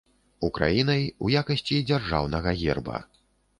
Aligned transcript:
Украінай 0.47 1.03
ў 1.23 1.27
якасці 1.43 1.79
дзяржаўнага 1.91 2.57
герба. 2.65 3.01